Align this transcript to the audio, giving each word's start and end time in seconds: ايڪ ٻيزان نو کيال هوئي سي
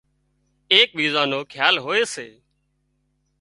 ايڪ 0.73 0.89
ٻيزان 0.97 1.27
نو 1.31 1.39
کيال 1.51 1.75
هوئي 1.85 2.03
سي 2.13 2.27